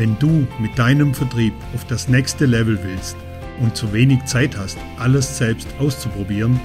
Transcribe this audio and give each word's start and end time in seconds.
Wenn 0.00 0.18
du 0.18 0.48
mit 0.58 0.78
deinem 0.78 1.12
Vertrieb 1.12 1.52
auf 1.74 1.86
das 1.86 2.08
nächste 2.08 2.46
Level 2.46 2.82
willst 2.82 3.18
und 3.60 3.76
zu 3.76 3.92
wenig 3.92 4.24
Zeit 4.24 4.56
hast, 4.56 4.78
alles 4.98 5.36
selbst 5.36 5.68
auszuprobieren, 5.78 6.58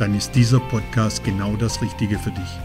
dann 0.00 0.12
ist 0.16 0.34
dieser 0.34 0.58
Podcast 0.58 1.22
genau 1.22 1.54
das 1.54 1.80
Richtige 1.82 2.18
für 2.18 2.32
dich. 2.32 2.58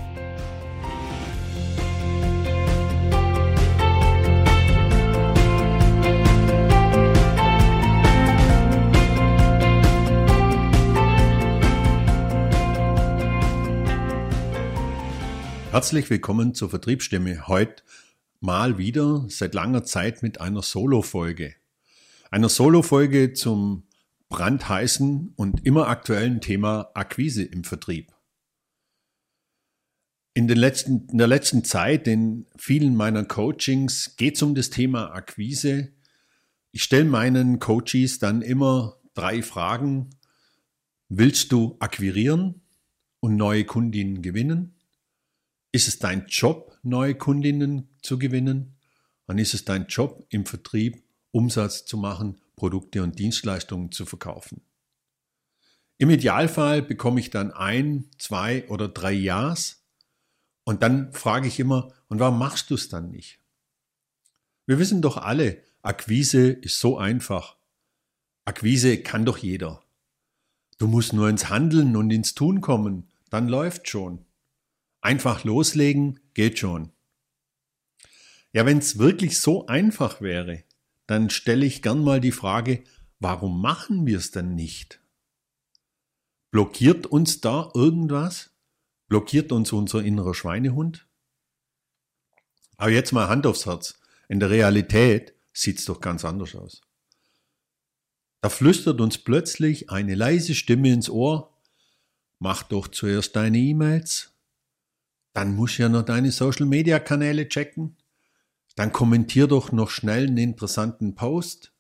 Herzlich 15.70 16.10
willkommen 16.10 16.56
zur 16.56 16.72
Vertriebsstimme. 16.72 17.48
Heute 17.48 17.84
mal 18.46 18.78
wieder 18.78 19.26
seit 19.28 19.54
langer 19.56 19.84
Zeit 19.84 20.24
mit 20.24 20.40
einer 20.40 20.62
Solo-Folge. 20.62 21.56
Einer 22.32 22.48
Solo-Folge 22.48 23.34
zum 23.34 23.88
brandheißen 24.30 25.34
und 25.36 25.66
immer 25.66 25.88
aktuellen 25.88 26.42
Thema 26.42 26.92
Akquise 26.94 27.44
im 27.44 27.64
Vertrieb. 27.64 28.14
In, 30.34 30.48
den 30.48 30.58
letzten, 30.58 31.08
in 31.10 31.18
der 31.18 31.28
letzten 31.28 31.64
Zeit, 31.64 32.08
in 32.08 32.46
vielen 32.56 32.96
meiner 32.96 33.24
Coachings, 33.24 34.16
geht 34.16 34.36
es 34.36 34.42
um 34.42 34.54
das 34.54 34.70
Thema 34.70 35.12
Akquise. 35.14 35.94
Ich 36.72 36.84
stelle 36.84 37.06
meinen 37.06 37.60
Coaches 37.60 38.20
dann 38.20 38.42
immer 38.42 38.98
drei 39.14 39.42
Fragen. 39.42 40.10
Willst 41.08 41.52
du 41.52 41.78
akquirieren 41.80 42.62
und 43.22 43.38
neue 43.38 43.64
Kundinnen 43.64 44.22
gewinnen? 44.22 44.76
Ist 45.72 45.88
es 45.88 46.00
dein 46.00 46.26
Job, 46.28 46.78
neue 46.84 47.16
Kundinnen 47.16 47.95
zu 48.06 48.18
gewinnen? 48.18 48.76
Dann 49.28 49.38
ist 49.38 49.54
es 49.54 49.66
dein 49.66 49.88
Job, 49.88 50.26
im 50.30 50.46
Vertrieb 50.46 51.04
Umsatz 51.32 51.86
zu 51.86 51.98
machen, 51.98 52.40
Produkte 52.56 53.04
und 53.04 53.20
Dienstleistungen 53.20 53.92
zu 53.92 54.06
verkaufen. 54.06 54.62
Im 55.98 56.10
Idealfall 56.10 56.82
bekomme 56.82 57.20
ich 57.20 57.30
dann 57.30 57.52
ein, 57.52 58.10
zwei 58.18 58.68
oder 58.70 58.88
drei 58.88 59.12
Ja's 59.12 59.84
und 60.64 60.84
dann 60.84 61.14
frage 61.14 61.48
ich 61.48 61.60
immer, 61.60 61.94
und 62.08 62.20
warum 62.20 62.40
machst 62.40 62.70
du 62.70 62.76
es 62.76 62.90
dann 62.90 63.12
nicht? 63.12 63.40
Wir 64.66 64.80
wissen 64.80 65.02
doch 65.02 65.18
alle, 65.18 65.62
Akquise 65.82 66.50
ist 66.50 66.80
so 66.80 66.98
einfach. 66.98 67.56
Akquise 68.46 68.98
kann 68.98 69.26
doch 69.26 69.38
jeder. 69.38 69.84
Du 70.78 70.88
musst 70.88 71.14
nur 71.14 71.30
ins 71.30 71.50
Handeln 71.50 71.96
und 71.96 72.12
ins 72.12 72.34
Tun 72.34 72.62
kommen, 72.62 73.08
dann 73.30 73.48
läuft 73.48 73.88
schon. 73.88 74.26
Einfach 75.02 75.44
loslegen 75.44 76.20
geht 76.34 76.60
schon. 76.60 76.92
Ja, 78.56 78.66
wenn 78.66 78.78
es 78.78 78.98
wirklich 78.98 79.42
so 79.42 79.68
einfach 79.68 80.22
wäre, 80.22 80.64
dann 81.08 81.30
stelle 81.30 81.66
ich 81.66 81.82
gern 81.82 82.02
mal 82.02 82.22
die 82.22 82.32
Frage, 82.32 82.86
warum 83.20 83.62
machen 83.62 84.06
wir 84.06 84.18
es 84.18 84.32
denn 84.32 84.56
nicht? 84.56 85.02
Blockiert 86.52 87.06
uns 87.06 87.42
da 87.42 87.70
irgendwas? 87.74 88.52
Blockiert 89.10 89.52
uns 89.52 89.74
unser 89.74 90.02
innerer 90.02 90.34
Schweinehund? 90.34 91.06
Aber 92.78 92.92
jetzt 92.92 93.12
mal 93.12 93.28
Hand 93.28 93.46
aufs 93.46 93.66
Herz. 93.66 94.00
In 94.30 94.40
der 94.40 94.52
Realität 94.52 95.34
sieht 95.52 95.80
es 95.80 95.84
doch 95.84 96.00
ganz 96.00 96.24
anders 96.24 96.56
aus. 96.56 96.80
Da 98.40 98.48
flüstert 98.48 99.02
uns 99.02 99.18
plötzlich 99.18 99.90
eine 99.90 100.16
leise 100.16 100.56
Stimme 100.56 100.94
ins 100.94 101.10
Ohr, 101.10 101.54
mach 102.40 102.64
doch 102.64 102.88
zuerst 102.88 103.36
deine 103.36 103.58
E-Mails, 103.58 104.34
dann 105.34 105.58
musst 105.58 105.78
du 105.78 105.82
ja 105.82 105.90
noch 105.90 106.04
deine 106.04 106.32
Social 106.32 106.66
Media 106.66 107.00
Kanäle 107.00 107.50
checken. 107.50 107.98
Dann 108.76 108.92
kommentier 108.92 109.48
doch 109.48 109.72
noch 109.72 109.90
schnell 109.90 110.28
einen 110.28 110.38
interessanten 110.38 111.16
Post. 111.16 111.74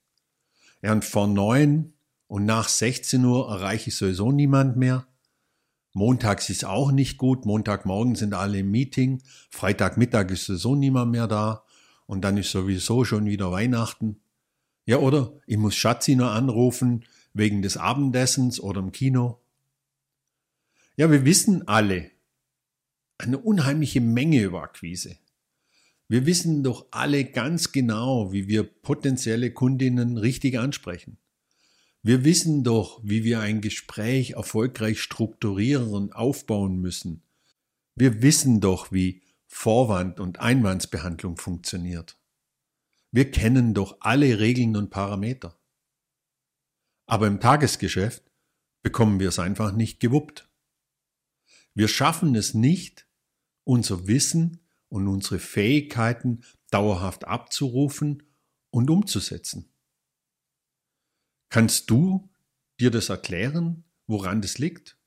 Ja, 0.81 0.93
und 0.93 1.05
vor 1.05 1.27
neun 1.27 1.93
und 2.27 2.45
nach 2.45 2.69
16 2.69 3.23
Uhr 3.23 3.49
erreiche 3.49 3.89
ich 3.89 3.95
sowieso 3.95 4.31
niemand 4.31 4.77
mehr. 4.77 5.07
Montags 5.93 6.49
ist 6.49 6.65
auch 6.65 6.91
nicht 6.91 7.17
gut. 7.17 7.45
Montagmorgen 7.45 8.15
sind 8.15 8.33
alle 8.33 8.59
im 8.59 8.71
Meeting. 8.71 9.21
Freitagmittag 9.49 10.29
ist 10.29 10.45
sowieso 10.45 10.75
niemand 10.75 11.11
mehr 11.11 11.27
da. 11.27 11.63
Und 12.05 12.21
dann 12.21 12.37
ist 12.37 12.51
sowieso 12.51 13.05
schon 13.05 13.25
wieder 13.25 13.51
Weihnachten. 13.51 14.21
Ja, 14.85 14.97
oder 14.97 15.33
ich 15.47 15.57
muss 15.57 15.75
Schatzi 15.75 16.15
noch 16.15 16.31
anrufen 16.31 17.05
wegen 17.33 17.61
des 17.61 17.77
Abendessens 17.77 18.59
oder 18.59 18.81
im 18.81 18.91
Kino. 18.91 19.41
Ja, 20.97 21.09
wir 21.11 21.25
wissen 21.25 21.67
alle, 21.67 22.11
eine 23.17 23.37
unheimliche 23.37 24.01
Menge 24.01 24.41
über 24.41 24.63
Akquise. 24.63 25.17
Wir 26.07 26.25
wissen 26.25 26.63
doch 26.63 26.85
alle 26.91 27.25
ganz 27.25 27.71
genau, 27.71 28.31
wie 28.31 28.47
wir 28.47 28.63
potenzielle 28.63 29.51
Kundinnen 29.51 30.17
richtig 30.17 30.59
ansprechen. 30.59 31.17
Wir 32.03 32.23
wissen 32.23 32.63
doch, 32.63 33.01
wie 33.03 33.23
wir 33.23 33.39
ein 33.39 33.61
Gespräch 33.61 34.31
erfolgreich 34.31 35.01
strukturieren 35.01 35.91
und 35.93 36.15
aufbauen 36.15 36.79
müssen. 36.79 37.23
Wir 37.95 38.21
wissen 38.21 38.61
doch, 38.61 38.91
wie 38.91 39.23
Vorwand- 39.47 40.19
und 40.19 40.39
Einwandsbehandlung 40.39 41.37
funktioniert. 41.37 42.19
Wir 43.11 43.31
kennen 43.31 43.73
doch 43.73 43.97
alle 44.01 44.39
Regeln 44.39 44.75
und 44.75 44.91
Parameter. 44.91 45.57
Aber 47.07 47.25
im 47.25 47.39
Tagesgeschäft 47.39 48.23
bekommen 48.83 49.19
wir 49.19 49.29
es 49.29 49.39
einfach 49.39 49.71
nicht 49.71 49.99
gewuppt. 49.99 50.47
Wir 51.73 51.87
schaffen 51.87 52.35
es 52.35 52.53
nicht, 52.53 53.07
unser 53.63 54.07
Wissen 54.07 54.64
und 54.89 55.07
unsere 55.07 55.39
Fähigkeiten 55.39 56.43
dauerhaft 56.71 57.25
abzurufen 57.25 58.23
und 58.69 58.89
umzusetzen. 58.89 59.69
Kannst 61.49 61.89
du 61.89 62.29
dir 62.79 62.91
das 62.91 63.09
erklären, 63.09 63.83
woran 64.07 64.41
das 64.41 64.57
liegt? 64.57 64.97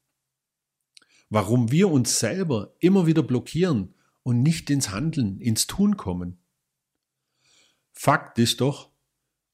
Warum 1.30 1.70
wir 1.70 1.90
uns 1.90 2.18
selber 2.18 2.74
immer 2.80 3.06
wieder 3.06 3.22
blockieren 3.22 3.94
und 4.22 4.42
nicht 4.42 4.70
ins 4.70 4.90
Handeln, 4.90 5.40
ins 5.40 5.66
Tun 5.66 5.96
kommen? 5.96 6.38
Fakt 7.92 8.38
ist 8.38 8.60
doch, 8.60 8.90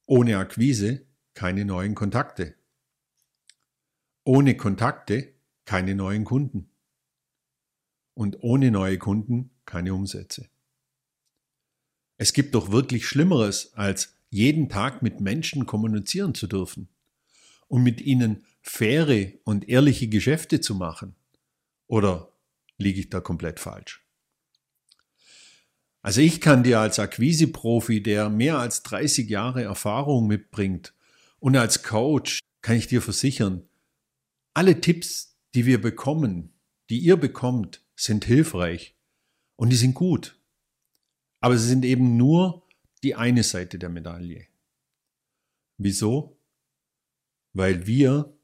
ohne 0.07 0.39
Akquise 0.39 1.07
keine 1.35 1.65
neuen 1.65 1.95
Kontakte. 1.95 2.55
Ohne 4.23 4.57
Kontakte 4.57 5.35
keine 5.65 5.95
neuen 5.95 6.25
Kunden 6.25 6.71
und 8.15 8.43
ohne 8.43 8.71
neue 8.71 8.99
Kunden 8.99 9.51
keine 9.67 9.95
Umsätze. 9.95 10.49
Es 12.17 12.33
gibt 12.33 12.55
doch 12.55 12.71
wirklich 12.71 13.07
Schlimmeres, 13.07 13.73
als 13.75 14.17
jeden 14.31 14.69
Tag 14.69 15.03
mit 15.03 15.21
Menschen 15.21 15.67
kommunizieren 15.67 16.35
zu 16.35 16.47
dürfen 16.47 16.89
und 17.69 17.83
mit 17.83 18.01
ihnen 18.01 18.45
faire 18.63 19.33
und 19.45 19.69
ehrliche 19.69 20.09
Geschäfte 20.09 20.61
zu 20.61 20.75
machen. 20.75 21.15
Oder 21.87 22.33
liege 22.79 23.01
ich 23.01 23.11
da 23.11 23.21
komplett 23.21 23.61
falsch? 23.61 24.05
Also 26.03 26.21
ich 26.21 26.41
kann 26.41 26.63
dir 26.63 26.81
als 26.81 26.99
Akquise-Profi, 26.99 28.03
der 28.03 28.29
mehr 28.29 28.59
als 28.59 28.83
30 28.83 29.29
Jahre 29.29 29.63
Erfahrung 29.63 30.27
mitbringt 30.27 30.95
und 31.39 31.57
als 31.57 31.83
Coach, 31.83 32.41
kann 32.61 32.77
ich 32.77 32.87
dir 32.87 33.03
versichern, 33.03 33.69
alle 34.55 34.81
Tipps, 34.81 35.37
die 35.55 35.67
wir 35.67 35.81
bekommen, 35.81 36.53
die 36.91 36.99
ihr 36.99 37.17
bekommt, 37.17 37.83
sind 37.97 38.25
hilfreich 38.25 38.95
und 39.57 39.71
die 39.71 39.77
sind 39.77 39.95
gut. 39.95 40.39
Aber 41.41 41.59
sie 41.59 41.69
sind 41.69 41.85
eben 41.85 42.17
nur 42.17 42.67
die 43.03 43.15
eine 43.15 43.43
Seite 43.43 43.79
der 43.79 43.91
Medaille. 43.91 44.47
Wieso? 45.77 46.39
Weil 47.53 47.87
wir 47.87 48.37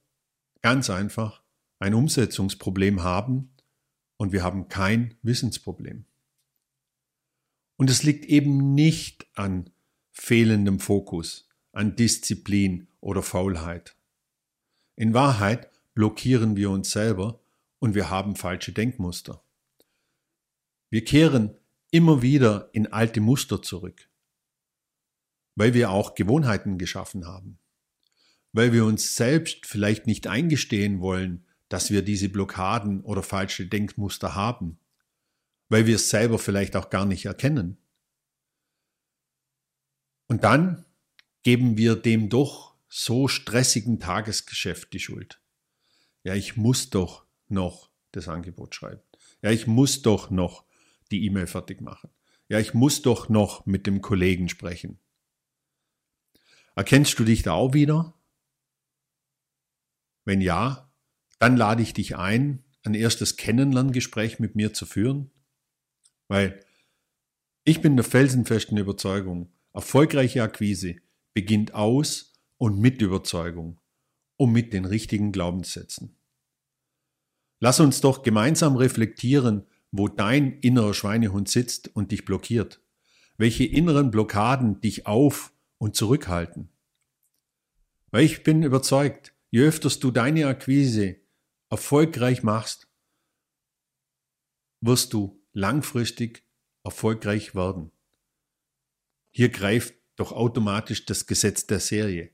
ganz 0.61 0.91
einfach 0.91 1.43
ein 1.79 1.95
Umsetzungsproblem 1.95 3.03
haben 3.03 3.51
und 4.19 4.33
wir 4.33 4.43
haben 4.43 4.69
kein 4.69 5.15
Wissensproblem. 5.23 6.05
Und 7.77 7.89
es 7.89 8.03
liegt 8.03 8.27
eben 8.27 8.75
nicht 8.75 9.27
an 9.35 9.71
fehlendem 10.13 10.81
Fokus, 10.81 11.49
an 11.73 11.97
Disziplin 11.97 12.89
oder 13.01 13.23
Faulheit. 13.23 13.97
In 14.97 15.15
Wahrheit 15.15 15.71
blockieren 15.95 16.57
wir 16.57 16.71
uns 16.71 16.91
selber 16.91 17.41
und 17.79 17.95
wir 17.95 18.11
haben 18.11 18.37
falsche 18.37 18.73
Denkmuster. 18.73 19.43
Wir 20.91 21.05
kehren 21.05 21.57
immer 21.91 22.23
wieder 22.23 22.69
in 22.73 22.93
alte 22.93 23.21
Muster 23.21 23.63
zurück. 23.63 24.09
weil 25.57 25.75
wir 25.75 25.91
auch 25.91 26.15
Gewohnheiten 26.15 26.79
geschaffen 26.79 27.27
haben, 27.27 27.59
weil 28.53 28.73
wir 28.73 28.85
uns 28.87 29.15
selbst 29.17 29.67
vielleicht 29.67 30.07
nicht 30.07 30.27
eingestehen 30.27 31.01
wollen, 31.01 31.45
dass 31.69 31.91
wir 31.91 32.03
diese 32.03 32.31
Blockaden 32.31 33.03
oder 33.03 33.23
falsche 33.23 33.67
Denkmuster 33.67 34.35
haben, 34.35 34.79
weil 35.69 35.87
wir 35.87 35.97
es 35.97 36.09
selber 36.09 36.39
vielleicht 36.39 36.77
auch 36.77 36.89
gar 36.89 37.05
nicht 37.05 37.27
erkennen. 37.27 37.77
Und 40.29 40.45
dann 40.45 40.87
geben 41.43 41.77
wir 41.77 41.95
dem 41.97 42.29
doch 42.31 42.75
so 42.89 43.29
stressigen 43.29 44.01
Tagesgeschäft 44.01 44.93
die 44.93 45.01
Schuld. 45.01 45.41
Ja, 46.25 46.35
ich 46.35 46.57
muss 46.57 46.91
doch 46.91 47.27
noch 47.49 47.91
das 48.13 48.29
Angebot 48.29 48.75
schreiben. 48.75 49.03
Ja, 49.43 49.51
ich 49.51 49.67
muss 49.67 50.01
doch 50.01 50.31
noch 50.31 50.65
die 51.11 51.25
E-Mail 51.25 51.47
fertig 51.47 51.81
machen. 51.81 52.11
Ja, 52.49 52.59
ich 52.59 52.75
muss 52.75 53.03
doch 53.03 53.29
noch 53.29 53.67
mit 53.67 53.87
dem 53.87 54.01
Kollegen 54.01 54.49
sprechen. 54.49 54.99
Erkennst 56.75 57.19
du 57.19 57.25
dich 57.25 57.43
da 57.43 57.53
auch 57.53 57.75
wieder? 57.75 58.15
Wenn 60.25 60.41
ja, 60.41 60.93
dann 61.39 61.57
lade 61.57 61.83
ich 61.83 61.95
dich 61.95 62.17
ein, 62.17 62.65
ein 62.83 62.95
erstes 62.95 63.37
Kennenlerngespräch 63.37 64.39
mit 64.39 64.55
mir 64.55 64.73
zu 64.73 64.87
führen, 64.87 65.31
weil 66.29 66.65
ich 67.65 67.83
bin 67.83 67.97
der 67.97 68.05
felsenfesten 68.05 68.79
Überzeugung, 68.79 69.53
erfolgreiche 69.73 70.43
Akquise 70.43 70.97
beginnt 71.35 71.75
aus 71.75 72.33
und 72.57 72.79
mit 72.79 73.03
Überzeugung 73.03 73.81
und 74.37 74.53
mit 74.53 74.73
den 74.73 74.85
richtigen 74.85 75.33
Glaubenssätzen. 75.33 76.17
Lass 77.59 77.79
uns 77.79 78.01
doch 78.01 78.23
gemeinsam 78.23 78.77
reflektieren, 78.77 79.67
wo 79.93 80.09
dein 80.09 80.59
innerer 80.61 80.95
Schweinehund 80.95 81.49
sitzt 81.49 81.95
und 81.95 82.13
dich 82.13 82.25
blockiert, 82.25 82.81
welche 83.37 83.65
inneren 83.65 84.11
Blockaden 84.11 84.81
dich 84.81 85.07
auf 85.07 85.53
und 85.79 85.97
zurückhalten. 85.97 86.69
Weil 88.11 88.25
ich 88.25 88.43
bin 88.43 88.63
überzeugt, 88.63 89.35
je 89.51 89.67
öfters 89.67 89.99
du 89.99 90.11
deine 90.11 90.47
Akquise 90.47 91.17
erfolgreich 91.71 92.43
machst, 92.43 92.89
wirst 94.81 95.13
du 95.13 95.41
langfristig 95.53 96.45
erfolgreich 96.85 97.55
werden. 97.55 97.91
Hier 99.31 99.49
greift 99.49 99.95
doch 100.17 100.33
automatisch 100.33 101.07
das 101.07 101.27
Gesetz 101.27 101.67
der 101.67 101.81
Serie. 101.81 102.31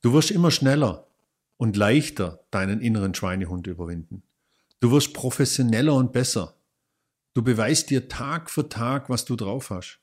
Du 0.00 0.12
wirst 0.12 0.30
immer 0.30 0.50
schneller 0.50 1.08
und 1.56 1.76
leichter 1.76 2.44
deinen 2.50 2.80
inneren 2.80 3.14
Schweinehund 3.14 3.66
überwinden. 3.66 4.22
Du 4.82 4.90
wirst 4.90 5.14
professioneller 5.14 5.94
und 5.94 6.12
besser. 6.12 6.60
Du 7.34 7.42
beweist 7.42 7.90
dir 7.90 8.08
Tag 8.08 8.50
für 8.50 8.68
Tag, 8.68 9.08
was 9.08 9.24
du 9.24 9.36
drauf 9.36 9.70
hast. 9.70 10.00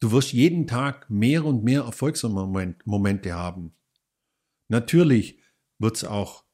Du 0.00 0.10
wirst 0.10 0.32
jeden 0.32 0.66
Tag 0.66 1.08
mehr 1.08 1.44
und 1.44 1.62
mehr 1.62 1.82
Erfolgsmomente 1.82 3.34
haben. 3.34 3.76
Natürlich 4.66 5.38
wird 5.78 5.98
es 5.98 6.04
auch 6.04 6.44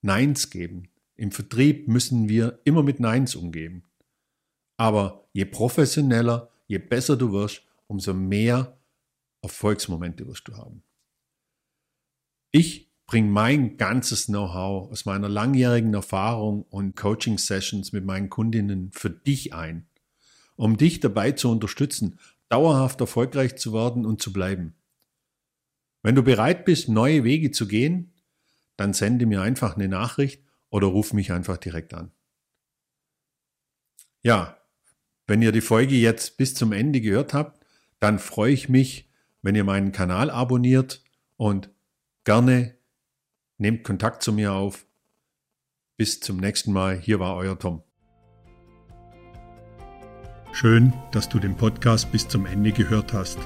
Neins 0.00 0.48
geben. 0.48 0.88
Im 1.14 1.32
Vertrieb 1.32 1.86
müssen 1.86 2.30
wir 2.30 2.60
immer 2.64 2.82
mit 2.82 2.98
Neins 2.98 3.34
umgehen. 3.34 3.86
Aber 4.78 5.28
je 5.34 5.44
professioneller, 5.44 6.50
je 6.66 6.78
besser 6.78 7.18
du 7.18 7.30
wirst, 7.30 7.62
umso 7.88 8.14
mehr 8.14 8.80
Erfolgsmomente 9.42 10.26
wirst 10.26 10.48
du 10.48 10.56
haben. 10.56 10.82
Ich 12.52 12.91
bringe 13.12 13.28
mein 13.28 13.76
ganzes 13.76 14.24
Know-how 14.24 14.90
aus 14.90 15.04
meiner 15.04 15.28
langjährigen 15.28 15.92
Erfahrung 15.92 16.62
und 16.70 16.96
Coaching-Sessions 16.96 17.92
mit 17.92 18.06
meinen 18.06 18.30
Kundinnen 18.30 18.90
für 18.90 19.10
dich 19.10 19.52
ein, 19.52 19.86
um 20.56 20.78
dich 20.78 20.98
dabei 21.00 21.32
zu 21.32 21.50
unterstützen, 21.50 22.18
dauerhaft 22.48 23.02
erfolgreich 23.02 23.56
zu 23.56 23.74
werden 23.74 24.06
und 24.06 24.22
zu 24.22 24.32
bleiben. 24.32 24.76
Wenn 26.02 26.14
du 26.14 26.22
bereit 26.22 26.64
bist, 26.64 26.88
neue 26.88 27.22
Wege 27.22 27.50
zu 27.50 27.68
gehen, 27.68 28.14
dann 28.78 28.94
sende 28.94 29.26
mir 29.26 29.42
einfach 29.42 29.76
eine 29.76 29.88
Nachricht 29.88 30.42
oder 30.70 30.86
ruf 30.86 31.12
mich 31.12 31.32
einfach 31.32 31.58
direkt 31.58 31.92
an. 31.92 32.12
Ja, 34.22 34.56
wenn 35.26 35.42
ihr 35.42 35.52
die 35.52 35.60
Folge 35.60 35.96
jetzt 35.96 36.38
bis 36.38 36.54
zum 36.54 36.72
Ende 36.72 37.02
gehört 37.02 37.34
habt, 37.34 37.62
dann 38.00 38.18
freue 38.18 38.54
ich 38.54 38.70
mich, 38.70 39.10
wenn 39.42 39.54
ihr 39.54 39.64
meinen 39.64 39.92
Kanal 39.92 40.30
abonniert 40.30 41.04
und 41.36 41.68
gerne 42.24 42.80
nehmt 43.62 43.84
Kontakt 43.84 44.22
zu 44.22 44.32
mir 44.32 44.52
auf. 44.52 44.86
Bis 45.96 46.20
zum 46.20 46.36
nächsten 46.36 46.72
Mal. 46.72 46.98
Hier 46.98 47.20
war 47.20 47.36
euer 47.36 47.58
Tom. 47.58 47.82
Schön, 50.52 50.92
dass 51.12 51.30
du 51.30 51.38
den 51.38 51.56
Podcast 51.56 52.12
bis 52.12 52.28
zum 52.28 52.44
Ende 52.44 52.72
gehört 52.72 53.14
hast. 53.14 53.38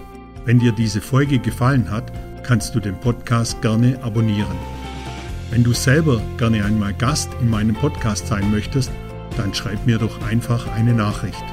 Wenn 0.45 0.59
dir 0.59 0.73
diese 0.73 1.01
Folge 1.01 1.39
gefallen 1.39 1.91
hat, 1.91 2.13
kannst 2.43 2.75
du 2.75 2.81
den 2.81 2.99
Podcast 2.99 3.63
gerne 3.63 4.03
abonnieren. 4.03 4.57
Wenn 5.51 5.63
du 5.63 5.73
selber 5.73 6.21
gerne 6.39 6.65
einmal 6.65 6.95
Gast 6.95 7.31
in 7.41 7.49
meinem 7.49 7.77
Podcast 7.77 8.27
sein 8.27 8.51
möchtest, 8.51 8.91
dann 9.37 9.55
schreib 9.55 9.87
mir 9.87 9.99
doch 9.99 10.23
einfach 10.23 10.67
eine 10.73 10.95
Nachricht. 10.95 11.45